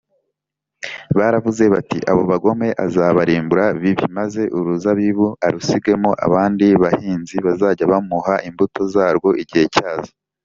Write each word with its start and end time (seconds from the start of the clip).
baravuze 1.17 1.63
bati, 1.73 1.99
‘abo 2.11 2.23
bagome 2.31 2.67
azabarimbura 2.85 3.65
bibi, 3.81 4.05
maze 4.17 4.41
uruzabibu 4.57 5.27
arusigemo 5.45 6.11
abandi 6.25 6.67
bahinzi 6.83 7.35
bazajya 7.45 7.85
bamuha 7.91 8.33
imbuto 8.47 8.81
zarwo 8.93 9.29
igihe 9.43 9.65
cya 9.75 9.91
zo 10.03 10.11